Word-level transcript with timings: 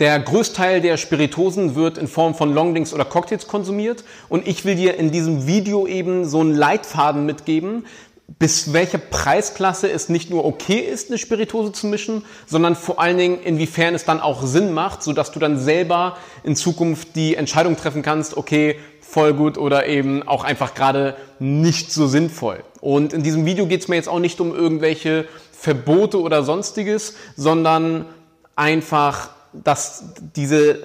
Der 0.00 0.20
Größteil 0.20 0.80
der 0.80 0.96
Spiritosen 0.96 1.74
wird 1.74 1.98
in 1.98 2.06
Form 2.06 2.36
von 2.36 2.54
Longdrinks 2.54 2.94
oder 2.94 3.04
Cocktails 3.04 3.48
konsumiert 3.48 4.04
und 4.28 4.46
ich 4.46 4.64
will 4.64 4.76
dir 4.76 4.96
in 4.96 5.10
diesem 5.10 5.48
Video 5.48 5.88
eben 5.88 6.24
so 6.24 6.38
einen 6.40 6.54
Leitfaden 6.54 7.26
mitgeben, 7.26 7.84
bis 8.38 8.72
welcher 8.72 8.98
Preisklasse 8.98 9.90
es 9.90 10.08
nicht 10.08 10.30
nur 10.30 10.44
okay 10.44 10.78
ist, 10.78 11.08
eine 11.08 11.18
Spiritose 11.18 11.72
zu 11.72 11.88
mischen, 11.88 12.24
sondern 12.46 12.76
vor 12.76 13.00
allen 13.00 13.18
Dingen, 13.18 13.40
inwiefern 13.42 13.92
es 13.96 14.04
dann 14.04 14.20
auch 14.20 14.44
Sinn 14.44 14.72
macht, 14.72 15.02
sodass 15.02 15.32
du 15.32 15.40
dann 15.40 15.58
selber 15.58 16.16
in 16.44 16.54
Zukunft 16.54 17.16
die 17.16 17.34
Entscheidung 17.34 17.76
treffen 17.76 18.02
kannst, 18.02 18.36
okay, 18.36 18.76
voll 19.00 19.34
gut 19.34 19.58
oder 19.58 19.86
eben 19.88 20.22
auch 20.22 20.44
einfach 20.44 20.74
gerade 20.74 21.16
nicht 21.40 21.90
so 21.90 22.06
sinnvoll. 22.06 22.62
Und 22.80 23.12
in 23.12 23.24
diesem 23.24 23.46
Video 23.46 23.66
geht 23.66 23.80
es 23.80 23.88
mir 23.88 23.96
jetzt 23.96 24.08
auch 24.08 24.20
nicht 24.20 24.40
um 24.40 24.54
irgendwelche 24.54 25.24
Verbote 25.50 26.20
oder 26.20 26.44
sonstiges, 26.44 27.14
sondern 27.34 28.04
einfach 28.54 29.30
dass 29.52 30.04
diese 30.36 30.80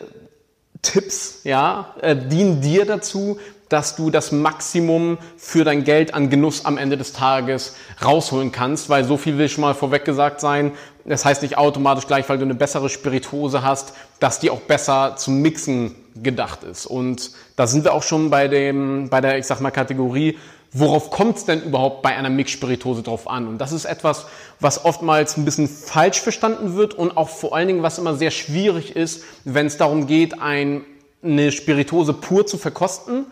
Tipps 0.82 1.42
ja, 1.44 1.96
äh, 2.02 2.16
dienen 2.16 2.62
dir 2.62 2.86
dazu, 2.86 3.40
dass 3.70 3.96
du 3.96 4.12
das 4.12 4.32
Maximum 4.32 5.18
für 5.36 5.64
dein 5.64 5.84
Geld 5.84 6.14
an 6.14 6.30
Genuss 6.30 6.66
am 6.66 6.78
Ende 6.78 6.96
des 6.96 7.14
Tages 7.14 7.76
rausholen 8.04 8.52
kannst, 8.52 8.90
weil 8.90 9.04
so 9.04 9.18
viel 9.18 9.40
will 9.40 9.50
schon 9.50 9.62
mal 9.64 9.74
vorweg 9.74 10.06
gesagt 10.06 10.42
sein. 10.42 10.74
Das 11.06 11.26
heißt 11.26 11.42
nicht 11.42 11.58
automatisch 11.58 12.06
gleich, 12.06 12.30
weil 12.30 12.38
du 12.38 12.44
eine 12.44 12.54
bessere 12.54 12.88
Spirituose 12.90 13.64
hast, 13.64 13.94
dass 14.20 14.40
die 14.40 14.52
auch 14.52 14.62
besser 14.62 15.16
zum 15.18 15.42
Mixen 15.42 15.96
gedacht 16.22 16.64
ist. 16.64 16.86
Und 16.86 17.32
da 17.56 17.66
sind 17.66 17.84
wir 17.84 17.94
auch 17.94 18.04
schon 18.04 18.30
bei 18.30 18.48
dem, 18.48 19.10
bei 19.10 19.22
der, 19.22 19.40
ich 19.40 19.48
sag 19.48 19.60
mal, 19.60 19.72
Kategorie 19.72 20.38
worauf 20.74 21.12
kommt 21.12 21.38
es 21.38 21.46
denn 21.46 21.62
überhaupt 21.62 22.02
bei 22.02 22.16
einer 22.16 22.30
Mixspiritose 22.30 23.04
drauf 23.04 23.30
an? 23.30 23.48
Und 23.48 23.60
das 23.60 23.72
ist 23.72 23.86
etwas, 23.86 24.26
was 24.60 24.84
oftmals 24.86 25.38
ein 25.38 25.46
bisschen 25.46 25.68
falsch 25.68 26.20
verstanden 26.20 26.76
wird 26.76 26.94
und 26.96 27.16
auch 27.16 27.30
vor 27.30 27.56
allen 27.56 27.68
Dingen, 27.68 27.84
was 27.84 28.00
immer 28.00 28.16
sehr 28.16 28.32
schwierig 28.32 28.96
ist, 28.96 29.24
wenn 29.46 29.68
es 29.68 29.78
darum 29.78 30.08
geht, 30.08 30.42
ein, 30.42 30.84
eine 31.24 31.52
Spiritose 31.52 32.14
pur 32.14 32.46
zu 32.48 32.58
verkosten, 32.58 33.28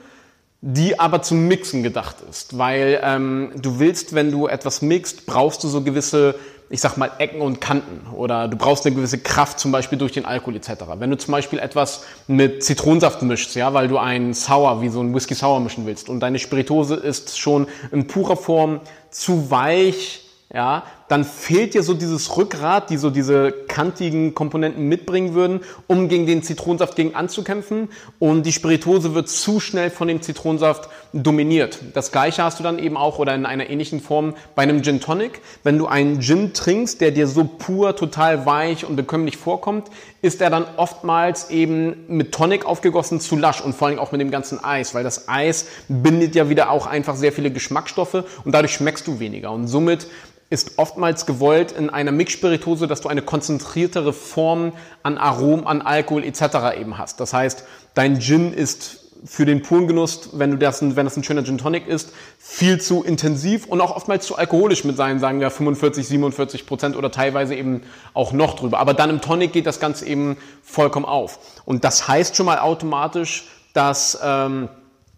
die 0.62 1.00
aber 1.00 1.24
zum 1.24 1.48
Mixen 1.48 1.82
gedacht 1.82 2.18
ist. 2.30 2.58
Weil 2.58 3.02
ähm, 3.04 3.52
du 3.56 3.80
willst, 3.80 4.14
wenn 4.14 4.32
du 4.32 4.48
etwas 4.48 4.84
mixt, 4.84 5.26
brauchst 5.26 5.64
du 5.64 5.68
so 5.68 5.82
gewisse 5.82 6.36
ich 6.72 6.80
sag 6.80 6.96
mal, 6.96 7.12
Ecken 7.18 7.42
und 7.42 7.60
Kanten 7.60 8.08
oder 8.14 8.48
du 8.48 8.56
brauchst 8.56 8.86
eine 8.86 8.96
gewisse 8.96 9.18
Kraft 9.20 9.60
zum 9.60 9.74
Beispiel 9.74 9.98
durch 9.98 10.14
den 10.14 10.26
Alkohol 10.26 10.56
etc. 10.56 10.70
Wenn 10.98 11.10
du 11.10 11.18
zum 11.18 11.34
Beispiel 11.34 11.60
etwas 11.60 12.06
mit 12.28 12.64
Zitronensaft 12.64 13.22
mischst, 13.22 13.56
ja, 13.56 13.74
weil 13.74 13.90
du 13.90 13.98
einen 13.98 14.34
Sour, 14.34 14.82
wie 14.82 14.88
so 14.88 15.02
ein 15.02 15.14
Whisky 15.14 15.36
Sour 15.36 15.60
mischen 15.60 15.86
willst 15.86 16.08
und 16.08 16.22
deine 16.22 16.40
Spiritose 16.40 16.96
ist 16.96 17.38
schon 17.38 17.68
in 17.92 18.08
purer 18.08 18.38
Form 18.38 18.80
zu 19.10 19.52
weich, 19.52 20.22
ja, 20.54 20.84
dann 21.12 21.26
fehlt 21.26 21.74
dir 21.74 21.84
so 21.84 21.94
dieses 21.94 22.38
Rückgrat, 22.38 22.90
die 22.90 22.96
so 22.96 23.10
diese 23.10 23.52
kantigen 23.52 24.34
Komponenten 24.34 24.88
mitbringen 24.88 25.34
würden, 25.34 25.60
um 25.88 26.08
gegen 26.08 26.26
den 26.26 26.42
Zitronensaft 26.42 26.96
gegen 26.96 27.16
anzukämpfen. 27.16 27.90
Und 28.18 28.46
die 28.46 28.54
Spiritose 28.54 29.14
wird 29.14 29.28
zu 29.28 29.60
schnell 29.60 29.90
von 29.90 30.08
dem 30.08 30.22
Zitronensaft 30.22 30.90
dominiert. 31.12 31.80
Das 31.94 32.14
gleiche 32.14 32.46
hast 32.46 32.60
du 32.60 32.64
dann 32.64 32.80
eben 32.80 32.96
auch 32.96 33.20
oder 33.20 33.36
in 33.36 33.46
einer 33.46 33.70
ähnlichen 33.70 34.00
Form 34.00 34.36
bei 34.56 34.62
einem 34.62 34.84
Gin 34.84 35.02
Tonic. 35.02 35.42
Wenn 35.64 35.78
du 35.78 35.88
einen 35.88 36.22
Gin 36.22 36.54
trinkst, 36.54 37.02
der 37.02 37.12
dir 37.12 37.28
so 37.28 37.44
pur, 37.44 37.98
total 37.98 38.46
weich 38.46 38.86
und 38.86 38.96
bekömmlich 38.96 39.36
vorkommt, 39.36 39.90
ist 40.22 40.40
er 40.40 40.50
dann 40.50 40.66
oftmals 40.78 41.50
eben 41.50 42.06
mit 42.08 42.32
Tonic 42.32 42.66
aufgegossen 42.66 43.20
zu 43.20 43.36
lasch 43.36 43.60
und 43.60 43.76
vor 43.76 43.90
allem 43.90 44.00
auch 44.00 44.14
mit 44.14 44.22
dem 44.22 44.32
ganzen 44.32 44.64
Eis, 44.64 44.96
weil 44.96 45.04
das 45.04 45.28
Eis 45.28 45.66
bindet 45.90 46.36
ja 46.36 46.48
wieder 46.48 46.72
auch 46.72 46.88
einfach 46.88 47.18
sehr 47.18 47.34
viele 47.34 47.52
Geschmacksstoffe 47.52 48.24
und 48.46 48.54
dadurch 48.54 48.74
schmeckst 48.74 49.06
du 49.08 49.20
weniger. 49.20 49.52
Und 49.52 49.68
somit 49.68 50.08
ist 50.52 50.74
oftmals 50.78 51.26
gewollt 51.26 51.72
in 51.72 51.90
einer 51.90 52.12
Mixspiritose, 52.12 52.86
dass 52.86 53.00
du 53.00 53.08
eine 53.08 53.22
konzentriertere 53.22 54.12
Form 54.12 54.74
an 55.02 55.18
Aromen, 55.18 55.66
an 55.66 55.82
Alkohol 55.82 56.26
etc. 56.26 56.78
eben 56.78 56.98
hast. 56.98 57.22
Das 57.22 57.34
heißt, 57.34 57.64
dein 57.94 58.20
Gin 58.20 58.54
ist 58.54 59.00
für 59.24 59.46
den 59.46 59.62
puren 59.62 59.88
Genuss, 59.88 60.32
wenn 60.34 60.52
du 60.52 60.58
das, 60.58 60.82
wenn 60.82 61.06
das 61.06 61.16
ein 61.16 61.24
schöner 61.24 61.46
Gin 61.46 61.58
Tonic 61.58 61.88
ist, 61.88 62.12
viel 62.38 62.82
zu 62.82 63.02
intensiv 63.02 63.66
und 63.66 63.80
auch 63.80 63.96
oftmals 63.96 64.26
zu 64.26 64.36
alkoholisch 64.36 64.84
mit 64.84 64.98
seinen, 64.98 65.22
sagen 65.22 65.40
wir, 65.40 65.50
45, 65.50 66.06
47 66.06 66.66
Prozent 66.66 66.98
oder 66.98 67.12
teilweise 67.12 67.56
eben 67.56 67.84
auch 68.14 68.34
noch 68.34 68.56
drüber. 68.56 68.80
Aber 68.80 68.94
dann 68.94 69.10
im 69.10 69.22
Tonic 69.22 69.54
geht 69.54 69.68
das 69.68 69.80
Ganze 69.80 70.06
eben 70.06 70.36
vollkommen 70.64 71.06
auf. 71.06 71.40
Und 71.64 71.86
das 71.86 72.10
heißt 72.10 72.36
schon 72.36 72.48
mal 72.48 72.60
automatisch, 72.60 73.46
dass 73.74 74.20
ähm, 74.22 74.68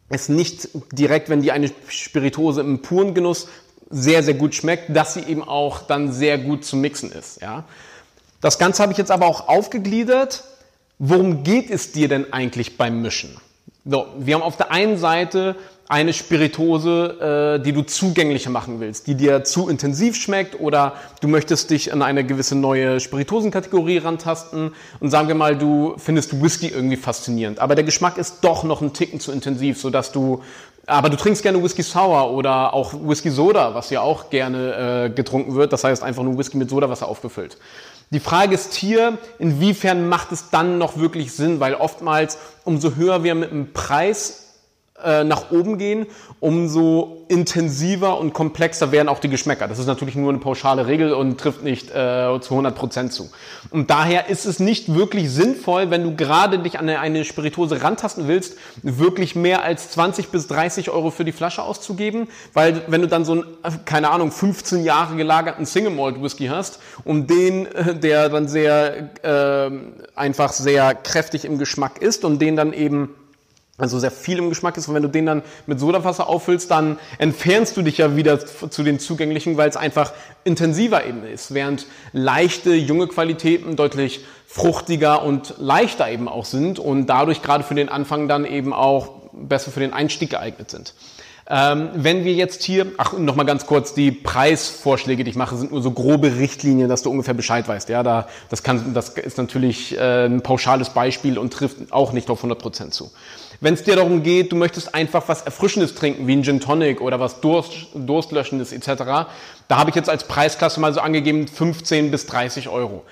es 0.10 0.30
nicht 0.30 0.70
direkt, 0.92 1.30
wenn 1.30 1.42
die 1.42 1.52
eine 1.52 1.72
Spiritose 1.88 2.62
im 2.62 2.84
puren 2.84 3.14
Genuss 3.14 3.48
sehr, 3.94 4.24
sehr 4.24 4.34
gut 4.34 4.56
schmeckt, 4.56 4.96
dass 4.96 5.14
sie 5.14 5.22
eben 5.22 5.48
auch 5.48 5.84
dann 5.84 6.12
sehr 6.12 6.38
gut 6.38 6.66
zu 6.66 6.76
mixen 6.76 7.12
ist. 7.12 7.42
Ja? 7.42 7.64
Das 8.42 8.58
Ganze 8.58 8.82
habe 8.82 8.92
ich 8.92 8.98
jetzt 8.98 9.12
aber 9.12 9.28
auch 9.28 9.48
aufgegliedert. 9.48 10.44
Worum 11.00 11.44
geht 11.44 11.70
es 11.70 11.92
dir 11.92 12.08
denn 12.08 12.34
eigentlich 12.34 12.78
beim 12.78 13.02
Mischen? 13.02 13.38
So, 13.86 14.08
wir 14.18 14.36
haben 14.36 14.44
auf 14.44 14.58
der 14.58 14.72
einen 14.72 14.98
Seite 14.98 15.56
eine 15.90 16.14
Spiritose, 16.14 17.58
äh, 17.60 17.64
die 17.64 17.74
du 17.74 17.82
zugänglicher 17.82 18.50
machen 18.50 18.80
willst, 18.80 19.08
die 19.08 19.16
dir 19.16 19.44
zu 19.44 19.68
intensiv 19.68 20.16
schmeckt 20.16 20.60
oder 20.60 20.94
du 21.20 21.28
möchtest 21.28 21.70
dich 21.70 21.92
an 21.92 22.02
eine 22.02 22.24
gewisse 22.24 22.56
neue 22.56 23.00
Spiritosenkategorie 23.00 23.98
rantasten 23.98 24.72
und 25.02 25.10
sagen 25.10 25.28
wir 25.28 25.36
mal, 25.36 25.58
du 25.58 25.96
findest 25.98 26.42
Whisky 26.42 26.70
irgendwie 26.70 26.96
faszinierend, 26.96 27.60
aber 27.60 27.76
der 27.76 27.84
Geschmack 27.84 28.18
ist 28.18 28.38
doch 28.42 28.64
noch 28.64 28.82
einen 28.82 28.94
Ticken 28.94 29.20
zu 29.20 29.32
intensiv, 29.32 29.80
sodass 29.80 30.12
du 30.14 30.42
aber 30.86 31.10
du 31.10 31.16
trinkst 31.16 31.42
gerne 31.44 31.64
Whisky 31.64 31.82
Sour 31.82 32.32
oder 32.32 32.74
auch 32.74 32.94
Whisky 32.94 33.30
Soda, 33.30 33.74
was 33.74 33.90
ja 33.90 34.02
auch 34.02 34.30
gerne 34.30 35.06
äh, 35.06 35.10
getrunken 35.10 35.56
wird. 35.56 35.72
Das 35.72 35.84
heißt 35.84 36.04
einfach 36.04 36.24
nur 36.24 36.38
Whisky 36.38 36.58
mit 36.58 36.70
Sodawasser 36.70 37.08
aufgefüllt. 37.08 37.58
Die 38.10 38.20
Frage 38.20 38.54
ist 38.54 38.74
hier, 38.74 39.18
inwiefern 39.40 40.08
macht 40.08 40.32
es 40.32 40.50
dann 40.50 40.78
noch 40.78 40.98
wirklich 40.98 41.34
Sinn? 41.34 41.60
Weil 41.60 41.76
oftmals, 41.76 42.38
umso 42.64 42.96
höher 42.96 43.24
wir 43.24 43.34
mit 43.34 43.52
dem 43.52 43.74
Preis 43.74 44.43
äh, 45.04 45.24
nach 45.24 45.52
oben 45.52 45.78
gehen, 45.78 46.06
umso 46.40 47.26
intensiver 47.28 48.20
und 48.20 48.34
komplexer 48.34 48.92
werden 48.92 49.10
auch 49.10 49.20
die 49.20 49.30
Geschmäcker. 49.30 49.68
Das 49.68 49.80
ist 49.80 49.88
natürlich 49.88 50.16
nur 50.16 50.30
eine 50.30 50.40
pauschale 50.40 50.88
Regel 50.88 51.14
und 51.14 51.40
trifft 51.40 51.64
nicht 51.64 51.90
äh, 51.90 52.40
zu 52.42 52.52
100 52.52 52.76
Prozent 52.76 53.14
zu. 53.14 53.30
Und 53.72 53.90
daher 53.90 54.30
ist 54.30 54.46
es 54.46 54.60
nicht 54.60 54.94
wirklich 54.94 55.30
sinnvoll, 55.30 55.90
wenn 55.90 56.04
du 56.04 56.16
gerade 56.16 56.60
dich 56.60 56.80
an 56.80 56.90
eine, 56.90 57.26
Spiritose 57.26 57.82
rantasten 57.82 58.28
willst, 58.28 58.58
wirklich 58.82 59.36
mehr 59.36 59.64
als 59.64 59.90
20 59.92 60.30
bis 60.30 60.48
30 60.48 60.90
Euro 60.90 61.10
für 61.10 61.26
die 61.26 61.32
Flasche 61.32 61.64
auszugeben, 61.64 62.28
weil 62.54 62.82
wenn 62.88 63.02
du 63.02 63.08
dann 63.08 63.26
so 63.26 63.34
einen, 63.34 63.46
keine 63.86 64.10
Ahnung, 64.12 64.32
15 64.32 64.84
Jahre 64.84 65.16
gelagerten 65.16 65.66
Single 65.66 65.94
Malt 65.94 66.22
Whisky 66.22 66.48
hast 66.48 66.80
und 67.04 67.30
den, 67.30 67.66
äh, 67.68 67.96
der 67.96 68.30
dann 68.30 68.48
sehr 68.48 69.10
äh, 69.24 69.72
einfach 70.16 70.52
sehr 70.52 70.94
kräftig 70.96 71.46
im 71.46 71.58
Geschmack 71.58 72.02
ist 72.02 72.26
und 72.26 72.40
den 72.40 72.56
dann 72.56 72.74
eben 72.74 73.10
also 73.78 73.98
sehr 73.98 74.12
viel 74.12 74.38
im 74.38 74.50
Geschmack 74.50 74.78
ist. 74.78 74.88
Und 74.88 74.94
wenn 74.94 75.02
du 75.02 75.10
den 75.10 75.26
dann 75.26 75.42
mit 75.66 75.80
Sodawasser 75.80 76.28
auffüllst, 76.28 76.70
dann 76.70 77.00
entfernst 77.18 77.76
du 77.76 77.82
dich 77.82 77.98
ja 77.98 78.16
wieder 78.16 78.40
zu 78.40 78.84
den 78.84 79.00
zugänglichen, 79.00 79.58
weil 79.58 79.68
es 79.68 79.78
einfach 79.78 80.14
intensiver 80.44 81.06
eben 81.06 81.24
ist. 81.24 81.54
Während 81.54 81.88
leichte, 82.12 82.74
junge 82.76 83.08
Qualitäten 83.08 83.76
deutlich 83.76 84.24
fruchtiger 84.48 85.24
und 85.24 85.56
leichter 85.58 86.10
eben 86.10 86.28
auch 86.28 86.46
sind 86.46 86.78
und 86.78 87.08
dadurch 87.08 87.42
gerade 87.42 87.64
für 87.64 87.74
den 87.74 87.90
Anfang 87.90 88.28
dann 88.28 88.46
eben 88.46 88.74
auch 88.74 89.10
besser 89.32 89.72
für 89.72 89.80
den 89.80 89.94
Einstieg 89.94 90.30
geeignet 90.30 90.70
sind. 90.70 90.94
Ähm, 91.50 91.90
wenn 91.94 92.24
wir 92.24 92.34
jetzt 92.34 92.64
hier, 92.64 92.88
ach, 92.98 93.14
nochmal 93.14 93.46
ganz 93.46 93.66
kurz, 93.66 93.94
die 93.94 94.12
Preisvorschläge, 94.12 95.26
die 95.26 95.32
ich 95.32 95.36
mache, 95.36 95.58
sind 95.58 95.72
nur 95.72 95.82
so 95.82 95.92
grobe 95.92 96.38
Richtlinien, 96.38 96.88
dass 96.88 97.02
du 97.02 97.12
ungefähr 97.12 97.34
Bescheid 97.34 97.68
weißt. 97.68 97.90
Ja, 97.90 98.02
da, 98.02 98.28
das 98.50 98.64
kann, 98.64 98.94
das 98.94 99.10
ist 99.10 99.38
natürlich 99.38 99.98
äh, 99.98 100.26
ein 100.26 100.42
pauschales 100.42 100.92
Beispiel 100.92 101.38
und 101.38 101.52
trifft 101.52 101.92
auch 101.92 102.14
nicht 102.14 102.30
auf 102.30 102.40
100 102.40 102.60
Prozent 102.60 102.94
zu. 102.94 103.12
Wenn 103.60 103.74
es 103.74 103.84
dir 103.84 103.96
darum 103.96 104.24
geht, 104.24 104.52
du 104.52 104.56
möchtest 104.56 104.96
einfach 104.96 105.28
was 105.28 105.42
Erfrischendes 105.42 105.96
trinken, 105.96 106.28
wie 106.28 106.36
ein 106.36 106.44
Gin 106.44 106.60
Tonic 106.60 107.02
oder 107.02 107.20
was 107.20 107.42
Durst, 107.42 107.88
Durstlöschendes 107.94 108.72
etc., 108.72 109.04
da 109.68 109.78
habe 109.78 109.90
ich 109.90 109.96
jetzt 109.96 110.10
als 110.10 110.26
Preisklasse 110.26 110.80
mal 110.80 110.94
so 110.94 111.00
angegeben 111.00 111.48
15 111.48 112.12
bis 112.12 112.26
30 112.26 112.70
Euro. 112.70 113.04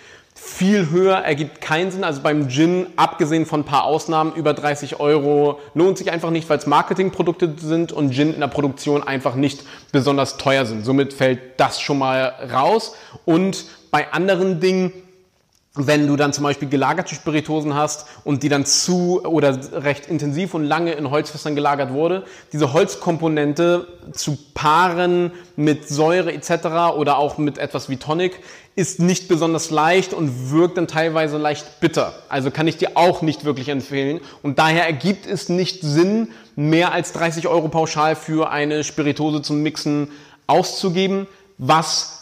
Viel 0.43 0.89
höher 0.89 1.17
ergibt 1.17 1.61
keinen 1.61 1.91
Sinn. 1.91 2.03
Also 2.03 2.21
beim 2.23 2.49
Gin, 2.49 2.87
abgesehen 2.95 3.45
von 3.45 3.59
ein 3.59 3.63
paar 3.63 3.83
Ausnahmen, 3.83 4.33
über 4.33 4.55
30 4.55 4.99
Euro 4.99 5.59
lohnt 5.75 5.99
sich 5.99 6.11
einfach 6.11 6.31
nicht, 6.31 6.49
weil 6.49 6.57
es 6.57 6.65
Marketingprodukte 6.65 7.53
sind 7.57 7.91
und 7.91 8.11
Gin 8.11 8.33
in 8.33 8.39
der 8.39 8.47
Produktion 8.47 9.03
einfach 9.03 9.35
nicht 9.35 9.63
besonders 9.91 10.37
teuer 10.37 10.65
sind. 10.65 10.83
Somit 10.83 11.13
fällt 11.13 11.39
das 11.57 11.79
schon 11.79 11.99
mal 11.99 12.33
raus. 12.51 12.95
Und 13.23 13.65
bei 13.91 14.11
anderen 14.11 14.59
Dingen 14.59 14.91
wenn 15.73 16.05
du 16.05 16.17
dann 16.17 16.33
zum 16.33 16.43
Beispiel 16.43 16.67
gelagerte 16.67 17.15
Spiritosen 17.15 17.75
hast 17.75 18.05
und 18.25 18.43
die 18.43 18.49
dann 18.49 18.65
zu 18.65 19.23
oder 19.23 19.57
recht 19.71 20.07
intensiv 20.07 20.53
und 20.53 20.65
lange 20.65 20.91
in 20.91 21.09
Holzfässern 21.09 21.55
gelagert 21.55 21.93
wurde, 21.93 22.25
diese 22.51 22.73
Holzkomponente 22.73 23.87
zu 24.11 24.37
paaren 24.53 25.31
mit 25.55 25.87
Säure 25.87 26.33
etc. 26.33 26.95
oder 26.97 27.17
auch 27.17 27.37
mit 27.37 27.57
etwas 27.57 27.87
wie 27.87 27.95
Tonic 27.95 28.41
ist 28.75 28.99
nicht 28.99 29.29
besonders 29.29 29.69
leicht 29.69 30.13
und 30.13 30.51
wirkt 30.51 30.77
dann 30.77 30.87
teilweise 30.87 31.37
leicht 31.37 31.79
bitter. 31.79 32.13
Also 32.27 32.51
kann 32.51 32.67
ich 32.67 32.77
dir 32.77 32.91
auch 32.95 33.21
nicht 33.21 33.45
wirklich 33.45 33.69
empfehlen. 33.69 34.19
Und 34.43 34.59
daher 34.59 34.85
ergibt 34.85 35.25
es 35.25 35.47
nicht 35.47 35.81
Sinn, 35.81 36.29
mehr 36.55 36.91
als 36.91 37.13
30 37.13 37.47
Euro 37.47 37.69
pauschal 37.69 38.15
für 38.15 38.49
eine 38.49 38.83
Spiritose 38.83 39.41
zum 39.41 39.61
Mixen 39.63 40.09
auszugeben, 40.47 41.27
was 41.57 42.20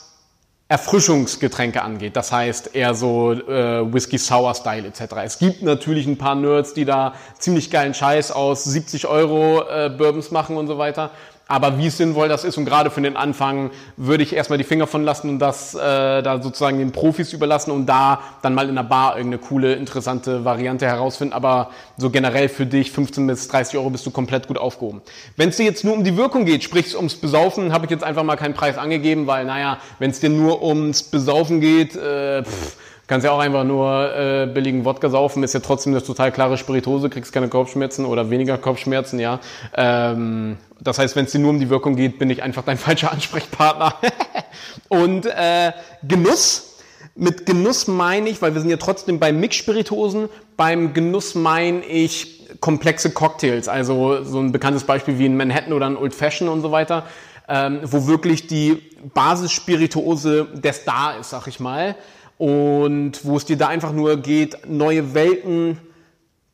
Erfrischungsgetränke 0.70 1.82
angeht. 1.82 2.16
Das 2.16 2.32
heißt 2.32 2.76
eher 2.76 2.94
so 2.94 3.34
äh, 3.34 3.92
Whisky 3.92 4.20
Sour 4.20 4.54
Style 4.54 4.88
etc. 4.88 5.16
Es 5.24 5.40
gibt 5.40 5.64
natürlich 5.64 6.06
ein 6.06 6.20
paar 6.20 6.36
Nerds, 6.36 6.76
die 6.76 6.86
da 6.86 7.16
ziemlich 7.40 7.72
geilen 7.72 7.96
Scheiß 7.96 8.32
aus 8.32 8.66
70 8.66 9.08
Euro 9.08 9.64
äh, 9.68 9.90
Bourbons 9.90 10.30
machen 10.30 10.58
und 10.58 10.68
so 10.68 10.78
weiter. 10.78 11.10
Aber 11.50 11.80
wie 11.80 11.90
sinnvoll 11.90 12.30
das 12.30 12.44
ist 12.44 12.60
und 12.60 12.66
gerade 12.66 12.92
für 12.92 13.02
den 13.02 13.18
Anfang 13.18 13.72
würde 13.98 14.24
ich 14.24 14.34
erstmal 14.34 14.60
die 14.60 14.64
Finger 14.64 14.86
von 14.86 15.04
lassen 15.04 15.30
und 15.30 15.40
das 15.40 15.74
äh, 15.74 16.22
da 16.22 16.40
sozusagen 16.44 16.78
den 16.78 16.92
Profis 16.92 17.34
überlassen 17.34 17.72
und 17.72 17.88
da 17.88 18.22
dann 18.44 18.54
mal 18.54 18.70
in 18.70 18.76
der 18.76 18.84
Bar 18.84 19.18
irgendeine 19.18 19.42
coole, 19.42 19.74
interessante 19.74 20.46
Variante 20.46 20.86
herausfinden. 20.86 21.34
Aber 21.34 21.72
so 21.98 22.12
generell 22.12 22.50
für 22.50 22.68
dich 22.68 22.92
15 22.92 23.26
bis 23.26 23.48
30 23.48 23.80
Euro 23.80 23.90
bist 23.90 24.06
du 24.06 24.12
komplett 24.12 24.48
gut 24.48 24.60
aufgehoben. 24.60 25.02
Wenn 25.38 25.50
es 25.50 25.58
dir 25.58 25.64
jetzt 25.64 25.84
nur 25.84 25.96
um 25.96 26.04
die 26.04 26.16
Wirkung 26.16 26.46
geht, 26.46 26.64
sprich 26.64 26.96
ums 26.96 27.16
Besaufen, 27.16 27.74
habe 27.74 27.86
ich 27.86 27.92
jetzt 27.92 28.04
einfach 28.04 28.24
mal 28.24 28.36
keinen 28.36 28.54
Preis 28.54 28.78
angegeben, 28.78 29.26
weil 29.26 29.46
naja, 29.46 29.80
wenn 29.98 30.12
es 30.12 30.20
dir 30.20 30.30
nur 30.30 30.62
ums 30.62 31.02
Besaufen 31.02 31.62
geht, 31.62 31.96
äh, 31.96 32.44
pff, 32.44 32.78
Kannst 33.10 33.26
ja 33.26 33.32
auch 33.32 33.40
einfach 33.40 33.64
nur 33.64 34.16
äh, 34.16 34.46
billigen 34.46 34.86
Wodka 34.86 35.10
saufen, 35.10 35.42
ist 35.42 35.56
ja 35.56 35.62
trotzdem 35.62 35.94
eine 35.94 36.04
total 36.04 36.32
klare 36.32 36.60
Spiritose, 36.60 37.10
kriegst 37.10 37.34
keine 37.34 37.48
Kopfschmerzen 37.48 38.06
oder 38.06 38.30
weniger 38.30 38.60
Kopfschmerzen, 38.60 39.18
ja. 39.18 39.40
Ähm, 39.76 40.58
das 40.80 41.00
heißt, 41.00 41.16
wenn 41.16 41.26
es 41.26 41.32
dir 41.32 41.40
nur 41.40 41.50
um 41.50 41.60
die 41.60 41.72
Wirkung 41.72 41.96
geht, 41.96 42.20
bin 42.20 42.30
ich 42.30 42.44
einfach 42.44 42.64
dein 42.64 42.78
falscher 42.78 43.12
Ansprechpartner. 43.12 43.96
Und 44.90 45.26
äh, 45.26 45.72
Genuss, 46.08 46.76
mit 47.16 47.48
Genuss 47.48 47.88
meine 47.88 48.30
ich, 48.30 48.44
weil 48.44 48.54
wir 48.54 48.62
sind 48.62 48.70
ja 48.70 48.78
trotzdem 48.78 49.18
bei 49.18 49.32
Mixspiritosen, 49.32 50.30
beim 50.56 50.94
Genuss 50.94 51.34
meine 51.34 51.84
ich 51.86 52.48
komplexe 52.60 53.10
Cocktails, 53.10 53.68
also 53.68 54.24
so 54.24 54.40
ein 54.40 54.52
bekanntes 54.52 54.84
Beispiel 54.84 55.18
wie 55.18 55.26
ein 55.26 55.36
Manhattan 55.36 55.74
oder 55.74 55.88
ein 55.88 55.98
Old 55.98 56.14
Fashion 56.14 56.48
und 56.48 56.62
so 56.62 56.72
weiter, 56.72 57.08
ähm, 57.48 57.80
wo 57.86 58.06
wirklich 58.06 58.46
die 58.46 58.84
Basisspirituose 59.16 60.46
der 60.54 60.74
Star 60.74 61.18
ist, 61.20 61.32
sag 61.32 61.48
ich 61.48 61.60
mal 61.60 61.96
und 62.40 63.26
wo 63.26 63.36
es 63.36 63.44
dir 63.46 63.58
da 63.58 63.68
einfach 63.68 63.92
nur 63.92 64.18
geht, 64.18 64.66
neue 64.66 65.14
Welten 65.14 65.78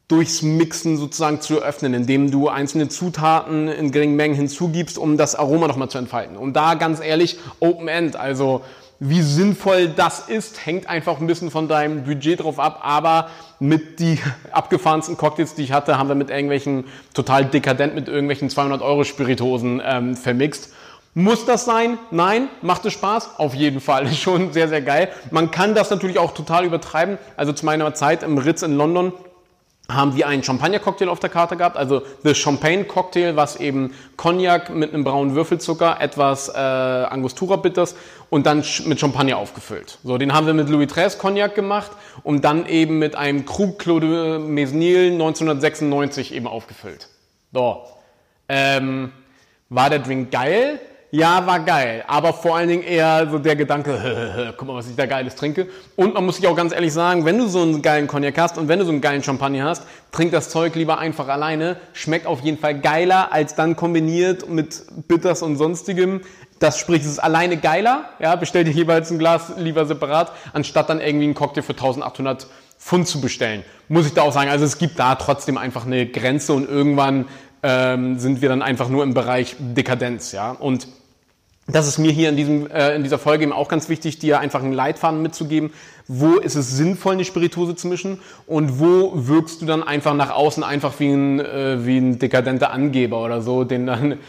durchs 0.08 0.42
Mixen 0.42 0.98
sozusagen 0.98 1.42
zu 1.42 1.60
eröffnen, 1.60 1.94
indem 1.94 2.32
du 2.32 2.50
einzelne 2.50 2.90
Zutaten 2.90 3.68
in 3.68 3.92
geringen 3.92 4.16
Mengen 4.16 4.36
hinzugibst, 4.36 4.98
um 4.98 5.16
das 5.16 5.36
Aroma 5.36 5.68
nochmal 5.68 5.90
zu 5.90 6.00
entfalten. 6.00 6.38
Und 6.38 6.54
da 6.54 6.74
ganz 6.74 7.00
ehrlich, 7.00 7.38
Open 7.60 7.88
End, 7.88 8.16
also 8.16 8.62
wie 9.00 9.22
sinnvoll 9.22 9.90
das 9.90 10.28
ist, 10.28 10.66
hängt 10.66 10.90
einfach 10.90 11.20
ein 11.20 11.28
bisschen 11.28 11.52
von 11.52 11.68
deinem 11.68 12.04
Budget 12.04 12.42
drauf 12.42 12.60
ab, 12.60 12.80
aber 12.82 13.30
mit 13.60 14.00
die 14.00 14.18
abgefahrensten 14.52 15.18
Cocktails, 15.18 15.54
die 15.54 15.64
ich 15.64 15.72
hatte, 15.72 16.00
haben 16.00 16.08
wir 16.08 16.16
mit 16.16 16.32
irgendwelchen 16.32 16.86
total 17.14 17.46
dekadent 17.46 17.94
mit 17.94 18.08
irgendwelchen 18.08 18.50
200 18.50 18.82
Euro 18.82 19.04
Spiritosen 19.04 19.82
ähm, 19.86 20.16
vermixt. 20.16 20.74
Muss 21.18 21.46
das 21.46 21.64
sein? 21.64 21.98
Nein. 22.12 22.50
Macht 22.62 22.84
es 22.86 22.92
Spaß? 22.92 23.40
Auf 23.40 23.56
jeden 23.56 23.80
Fall. 23.80 24.08
Schon 24.14 24.52
sehr, 24.52 24.68
sehr 24.68 24.82
geil. 24.82 25.10
Man 25.32 25.50
kann 25.50 25.74
das 25.74 25.90
natürlich 25.90 26.20
auch 26.20 26.34
total 26.34 26.66
übertreiben. 26.66 27.18
Also 27.38 27.54
zu 27.54 27.66
meiner 27.66 27.94
Zeit 27.94 28.22
im 28.22 28.38
Ritz 28.38 28.64
in 28.64 28.76
London 28.76 29.14
haben 29.88 30.18
wir 30.18 30.28
einen 30.28 30.44
Champagner-Cocktail 30.44 31.08
auf 31.08 31.20
der 31.20 31.30
Karte 31.30 31.56
gehabt, 31.56 31.78
also 31.78 32.02
The 32.24 32.34
Champagne 32.34 32.86
Cocktail, 32.86 33.36
was 33.36 33.56
eben 33.58 33.94
Cognac 34.18 34.72
mit 34.72 34.94
einem 34.94 35.04
braunen 35.04 35.36
Würfelzucker, 35.36 36.02
etwas 36.02 36.50
äh, 36.50 36.58
Angostura 36.58 37.58
Bitters 37.58 37.96
und 38.32 38.46
dann 38.46 38.64
mit 38.86 39.00
Champagner 39.00 39.38
aufgefüllt. 39.38 40.00
So, 40.04 40.18
den 40.18 40.34
haben 40.34 40.48
wir 40.48 40.56
mit 40.56 40.70
Louis 40.70 40.92
XIII 40.92 41.20
Cognac 41.20 41.54
gemacht 41.54 41.92
und 42.24 42.44
dann 42.44 42.66
eben 42.66 42.98
mit 42.98 43.16
einem 43.16 43.46
Krug 43.46 43.78
Claude 43.78 44.40
Mesnil 44.40 45.14
1996 45.14 46.34
eben 46.34 46.48
aufgefüllt. 46.48 47.08
So, 47.54 47.84
ähm, 48.50 49.12
war 49.70 49.90
der 49.92 50.00
Drink 50.00 50.32
geil? 50.32 50.80
Ja, 51.18 51.48
war 51.48 51.62
geil, 51.62 52.04
aber 52.08 52.34
vor 52.34 52.58
allen 52.58 52.68
Dingen 52.68 52.84
eher 52.84 53.30
so 53.32 53.40
der 53.40 53.56
Gedanke, 53.56 54.54
guck 54.58 54.68
mal, 54.68 54.76
was 54.76 54.90
ich 54.90 54.98
da 54.98 55.06
Geiles 55.06 55.36
trinke. 55.36 55.70
Und 55.96 56.14
man 56.14 56.26
muss 56.26 56.36
sich 56.36 56.46
auch 56.46 56.58
ganz 56.58 56.74
ehrlich 56.74 56.92
sagen, 56.92 57.24
wenn 57.24 57.38
du 57.38 57.48
so 57.48 57.62
einen 57.62 57.82
geilen 57.82 58.08
Cognac 58.08 58.38
hast 58.38 58.58
und 58.58 58.68
wenn 58.68 58.80
du 58.80 58.86
so 58.86 58.92
einen 58.92 59.00
geilen 59.00 59.24
Champagner 59.24 59.64
hast, 59.64 59.84
trink 60.12 60.34
das 60.34 60.50
Zeug 60.50 60.76
lieber 60.76 61.00
einfach 61.00 61.30
alleine. 61.30 61.78
Schmeckt 61.94 62.28
auf 62.28 62.42
jeden 62.42 62.58
Fall 62.58 62.82
geiler, 62.82 63.32
als 63.32 63.56
dann 63.56 63.78
kombiniert 63.78 64.50
mit 64.50 65.08
Bitters 65.08 65.42
und 65.42 65.56
sonstigem. 65.56 66.20
Das 66.60 66.80
sprich, 66.80 67.04
es 67.04 67.08
ist 67.08 67.20
alleine 67.20 67.56
geiler. 67.56 68.10
Ja, 68.20 68.36
bestell 68.36 68.66
dir 68.66 68.72
jeweils 68.72 69.10
ein 69.10 69.18
Glas 69.18 69.54
lieber 69.56 69.86
separat, 69.86 70.34
anstatt 70.52 70.90
dann 70.90 71.00
irgendwie 71.00 71.28
einen 71.28 71.34
Cocktail 71.34 71.62
für 71.62 71.72
1800 71.72 72.46
Pfund 72.78 73.08
zu 73.08 73.22
bestellen. 73.22 73.64
Muss 73.88 74.06
ich 74.06 74.14
da 74.14 74.24
auch 74.24 74.34
sagen. 74.34 74.50
Also 74.50 74.66
es 74.66 74.78
gibt 74.78 75.00
da 75.00 75.16
trotzdem 75.16 75.58
einfach 75.58 75.86
eine 75.86 76.08
Grenze 76.08 76.52
und 76.52 76.68
irgendwann 76.68 77.30
ähm, 77.64 78.20
sind 78.20 78.42
wir 78.42 78.50
dann 78.50 78.62
einfach 78.62 78.90
nur 78.90 79.04
im 79.04 79.14
Bereich 79.14 79.56
Dekadenz. 79.58 80.34
Ja, 80.34 80.52
und 80.52 80.90
das 81.68 81.88
ist 81.88 81.98
mir 81.98 82.12
hier 82.12 82.30
in, 82.30 82.38
diesem, 82.38 82.70
äh, 82.70 82.96
in 82.96 83.04
dieser 83.04 83.18
Folge 83.18 83.44
eben 83.44 83.54
auch 83.54 83.68
ganz 83.68 83.90
wichtig, 83.90 84.20
dir 84.20 84.40
einfach 84.40 84.62
einen 84.62 84.74
Leitfaden 84.74 85.22
mitzugeben. 85.22 85.74
Wo 86.08 86.36
ist 86.36 86.56
es 86.56 86.78
sinnvoll, 86.78 87.14
eine 87.14 87.26
Spirituose 87.26 87.76
zu 87.76 87.88
mischen 87.88 88.20
und 88.46 88.80
wo 88.80 89.12
wirkst 89.16 89.62
du 89.62 89.66
dann 89.66 89.82
einfach 89.82 90.14
nach 90.14 90.30
außen 90.30 90.64
einfach 90.64 90.94
wie 91.00 91.12
ein, 91.12 91.40
äh, 91.40 91.84
wie 91.84 91.98
ein 91.98 92.20
dekadenter 92.20 92.72
Angeber 92.72 93.24
oder 93.24 93.42
so, 93.42 93.64
den 93.64 93.88
dann 93.88 94.10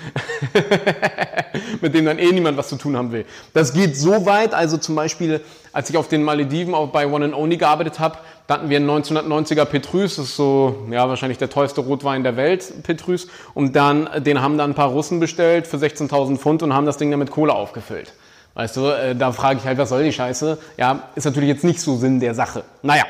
mit 1.82 1.94
dem 1.94 2.06
dann 2.06 2.18
eh 2.18 2.32
niemand 2.32 2.56
was 2.56 2.70
zu 2.70 2.76
tun 2.76 2.96
haben 2.96 3.12
will. 3.12 3.26
Das 3.52 3.74
geht 3.74 3.94
so 3.94 4.24
weit, 4.24 4.54
also 4.54 4.78
zum 4.78 4.94
Beispiel, 4.94 5.42
als 5.72 5.90
ich 5.90 5.98
auf 5.98 6.08
den 6.08 6.22
Malediven 6.22 6.74
auch 6.74 6.88
bei 6.88 7.06
One 7.06 7.26
and 7.26 7.34
Only 7.34 7.58
gearbeitet 7.58 8.00
habe, 8.00 8.16
da 8.46 8.54
hatten 8.54 8.70
wir 8.70 8.78
einen 8.78 8.88
1990er 8.88 9.66
Petrus, 9.66 10.16
das 10.16 10.26
ist 10.26 10.36
so, 10.36 10.86
ja, 10.90 11.06
wahrscheinlich 11.08 11.36
der 11.36 11.50
teuerste 11.50 11.82
Rotwein 11.82 12.22
der 12.22 12.36
Welt, 12.36 12.84
Petrus. 12.84 13.26
Und 13.54 13.76
dann, 13.76 14.08
den 14.18 14.40
haben 14.40 14.56
dann 14.56 14.70
ein 14.70 14.74
paar 14.74 14.90
Russen 14.90 15.20
bestellt 15.20 15.66
für 15.66 15.76
16.000 15.76 16.38
Pfund 16.38 16.62
und 16.62 16.72
haben 16.72 16.86
das 16.86 16.96
Ding 16.96 17.10
dann 17.10 17.18
mit 17.18 17.30
Kohle 17.30 17.52
aufgefüllt. 17.52 18.14
Weißt 18.56 18.74
du, 18.78 18.86
äh, 18.86 19.14
da 19.14 19.32
frage 19.32 19.60
ich 19.60 19.66
halt, 19.66 19.76
was 19.76 19.90
soll 19.90 20.02
die 20.02 20.14
Scheiße? 20.14 20.56
Ja, 20.78 21.10
ist 21.14 21.26
natürlich 21.26 21.50
jetzt 21.50 21.62
nicht 21.62 21.78
so 21.78 21.98
Sinn 21.98 22.20
der 22.20 22.34
Sache. 22.34 22.64
Naja, 22.82 23.04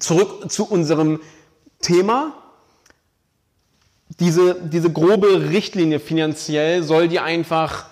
zurück 0.00 0.50
zu 0.50 0.68
unserem 0.68 1.20
Thema. 1.80 2.32
Diese, 4.18 4.56
diese 4.60 4.90
grobe 4.90 5.50
Richtlinie 5.50 6.00
finanziell 6.00 6.82
soll 6.82 7.06
die 7.06 7.20
einfach 7.20 7.86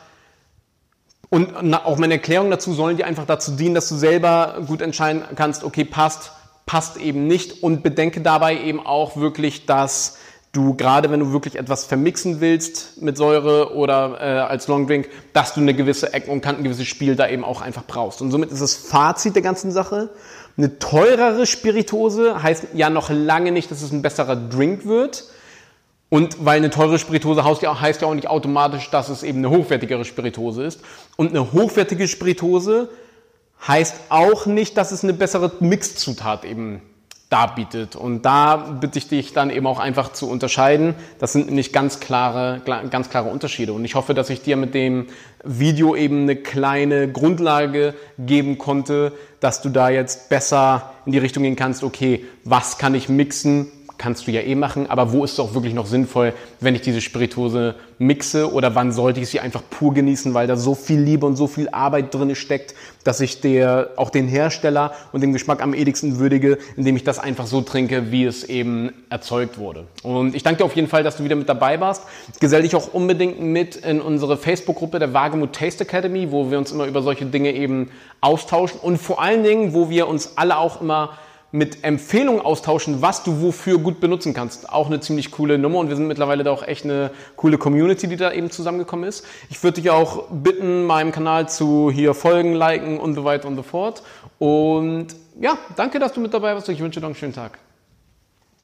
und 1.28 1.74
auch 1.74 1.98
meine 1.98 2.14
Erklärung 2.14 2.50
dazu 2.50 2.72
sollen 2.72 2.96
die 2.96 3.04
einfach 3.04 3.26
dazu 3.26 3.52
dienen, 3.52 3.74
dass 3.74 3.88
du 3.88 3.94
selber 3.94 4.62
gut 4.66 4.80
entscheiden 4.80 5.22
kannst, 5.36 5.62
okay, 5.62 5.84
passt, 5.84 6.32
passt 6.66 6.96
eben 6.96 7.28
nicht 7.28 7.62
und 7.62 7.82
bedenke 7.84 8.20
dabei 8.22 8.60
eben 8.60 8.84
auch 8.84 9.16
wirklich, 9.16 9.66
dass 9.66 10.18
du 10.56 10.74
gerade 10.74 11.10
wenn 11.10 11.20
du 11.20 11.32
wirklich 11.32 11.56
etwas 11.56 11.84
vermixen 11.84 12.40
willst 12.40 13.00
mit 13.02 13.16
Säure 13.16 13.74
oder 13.74 14.18
äh, 14.20 14.24
als 14.40 14.66
Longdrink, 14.68 15.08
dass 15.32 15.54
du 15.54 15.60
eine 15.60 15.74
gewisse 15.74 16.12
Ecken 16.12 16.30
und 16.30 16.40
Kanten, 16.40 16.62
ein 16.62 16.64
gewisses 16.64 16.86
Spiel 16.86 17.16
da 17.16 17.28
eben 17.28 17.44
auch 17.44 17.60
einfach 17.60 17.84
brauchst. 17.86 18.22
Und 18.22 18.30
somit 18.30 18.50
ist 18.50 18.62
das 18.62 18.74
Fazit 18.74 19.34
der 19.34 19.42
ganzen 19.42 19.70
Sache. 19.70 20.10
Eine 20.56 20.78
teurere 20.78 21.46
Spiritose 21.46 22.42
heißt 22.42 22.68
ja 22.74 22.88
noch 22.88 23.10
lange 23.10 23.52
nicht, 23.52 23.70
dass 23.70 23.82
es 23.82 23.92
ein 23.92 24.02
besserer 24.02 24.36
Drink 24.36 24.86
wird. 24.86 25.24
Und 26.08 26.44
weil 26.44 26.58
eine 26.58 26.70
teure 26.70 26.98
Spiritose 26.98 27.44
heißt 27.44 27.62
ja, 27.62 27.80
heißt 27.80 28.00
ja 28.00 28.08
auch 28.08 28.14
nicht 28.14 28.28
automatisch, 28.28 28.90
dass 28.90 29.08
es 29.08 29.22
eben 29.22 29.38
eine 29.38 29.50
hochwertigere 29.50 30.04
Spiritose 30.04 30.64
ist. 30.64 30.80
Und 31.16 31.30
eine 31.30 31.52
hochwertige 31.52 32.08
Spiritose 32.08 32.88
heißt 33.66 33.96
auch 34.08 34.46
nicht, 34.46 34.76
dass 34.76 34.92
es 34.92 35.02
eine 35.02 35.12
bessere 35.12 35.52
Mixzutat 35.60 36.44
eben 36.44 36.80
darbietet. 37.28 37.96
Und 37.96 38.22
da 38.22 38.56
bitte 38.56 38.98
ich 38.98 39.08
dich 39.08 39.32
dann 39.32 39.50
eben 39.50 39.66
auch 39.66 39.80
einfach 39.80 40.12
zu 40.12 40.30
unterscheiden. 40.30 40.94
Das 41.18 41.32
sind 41.32 41.46
nämlich 41.46 41.72
ganz 41.72 41.98
klare, 41.98 42.62
ganz 42.90 43.10
klare 43.10 43.28
Unterschiede. 43.28 43.72
Und 43.72 43.84
ich 43.84 43.96
hoffe, 43.96 44.14
dass 44.14 44.30
ich 44.30 44.42
dir 44.42 44.56
mit 44.56 44.74
dem 44.74 45.06
Video 45.42 45.96
eben 45.96 46.22
eine 46.22 46.36
kleine 46.36 47.10
Grundlage 47.10 47.94
geben 48.18 48.58
konnte, 48.58 49.12
dass 49.40 49.60
du 49.60 49.70
da 49.70 49.88
jetzt 49.88 50.28
besser 50.28 50.92
in 51.04 51.12
die 51.12 51.18
Richtung 51.18 51.42
gehen 51.42 51.56
kannst, 51.56 51.82
okay, 51.82 52.24
was 52.44 52.78
kann 52.78 52.94
ich 52.94 53.08
mixen, 53.08 53.72
kannst 53.98 54.26
du 54.26 54.30
ja 54.30 54.40
eh 54.40 54.54
machen, 54.54 54.88
aber 54.88 55.12
wo 55.12 55.24
ist 55.24 55.32
es 55.32 55.40
auch 55.40 55.54
wirklich 55.54 55.74
noch 55.74 55.86
sinnvoll, 55.86 56.32
wenn 56.60 56.74
ich 56.74 56.82
diese 56.82 57.00
Spirituose 57.00 57.74
mixe 57.98 58.52
oder 58.52 58.74
wann 58.74 58.92
sollte 58.92 59.20
ich 59.20 59.28
sie 59.28 59.40
einfach 59.40 59.62
pur 59.70 59.94
genießen, 59.94 60.34
weil 60.34 60.46
da 60.46 60.56
so 60.56 60.74
viel 60.74 61.00
Liebe 61.00 61.24
und 61.24 61.36
so 61.36 61.46
viel 61.46 61.68
Arbeit 61.70 62.14
drin 62.14 62.34
steckt, 62.34 62.74
dass 63.04 63.20
ich 63.20 63.40
der, 63.40 63.90
auch 63.96 64.10
den 64.10 64.28
Hersteller 64.28 64.92
und 65.12 65.22
den 65.22 65.32
Geschmack 65.32 65.62
am 65.62 65.72
edigsten 65.72 66.18
würdige, 66.18 66.58
indem 66.76 66.96
ich 66.96 67.04
das 67.04 67.18
einfach 67.18 67.46
so 67.46 67.62
trinke, 67.62 68.10
wie 68.10 68.24
es 68.24 68.44
eben 68.44 68.92
erzeugt 69.08 69.58
wurde. 69.58 69.84
Und 70.02 70.34
ich 70.34 70.42
danke 70.42 70.58
dir 70.58 70.64
auf 70.64 70.76
jeden 70.76 70.88
Fall, 70.88 71.02
dass 71.02 71.16
du 71.16 71.24
wieder 71.24 71.36
mit 71.36 71.48
dabei 71.48 71.80
warst. 71.80 72.02
Gesell 72.40 72.62
dich 72.62 72.76
auch 72.76 72.92
unbedingt 72.92 73.40
mit 73.40 73.76
in 73.76 74.00
unsere 74.00 74.36
Facebook-Gruppe 74.36 74.98
der 74.98 75.14
Wagemut 75.14 75.54
Taste 75.54 75.84
Academy, 75.84 76.30
wo 76.30 76.50
wir 76.50 76.58
uns 76.58 76.72
immer 76.72 76.86
über 76.86 77.02
solche 77.02 77.24
Dinge 77.24 77.52
eben 77.52 77.90
austauschen 78.20 78.80
und 78.80 78.98
vor 78.98 79.22
allen 79.22 79.42
Dingen, 79.42 79.72
wo 79.72 79.88
wir 79.88 80.08
uns 80.08 80.32
alle 80.36 80.58
auch 80.58 80.80
immer 80.80 81.16
mit 81.52 81.84
Empfehlungen 81.84 82.40
austauschen, 82.40 83.02
was 83.02 83.22
du 83.22 83.40
wofür 83.40 83.78
gut 83.78 84.00
benutzen 84.00 84.34
kannst. 84.34 84.68
Auch 84.68 84.86
eine 84.88 85.00
ziemlich 85.00 85.30
coole 85.30 85.58
Nummer 85.58 85.78
und 85.78 85.88
wir 85.88 85.96
sind 85.96 86.06
mittlerweile 86.06 86.44
da 86.44 86.50
auch 86.50 86.62
echt 86.62 86.84
eine 86.84 87.10
coole 87.36 87.56
Community, 87.56 88.08
die 88.08 88.16
da 88.16 88.32
eben 88.32 88.50
zusammengekommen 88.50 89.08
ist. 89.08 89.24
Ich 89.48 89.62
würde 89.62 89.80
dich 89.80 89.90
auch 89.90 90.24
bitten, 90.30 90.84
meinem 90.84 91.12
Kanal 91.12 91.48
zu 91.48 91.90
hier 91.90 92.14
folgen, 92.14 92.54
liken 92.54 92.98
und 92.98 93.14
so 93.14 93.24
weiter 93.24 93.48
und 93.48 93.56
so 93.56 93.62
fort. 93.62 94.02
Und 94.38 95.08
ja, 95.40 95.56
danke, 95.76 95.98
dass 95.98 96.12
du 96.12 96.20
mit 96.20 96.34
dabei 96.34 96.54
warst. 96.54 96.68
Ich 96.68 96.80
wünsche 96.80 97.00
dir 97.00 97.02
noch 97.02 97.08
einen 97.08 97.16
schönen 97.16 97.34
Tag. 97.34 97.58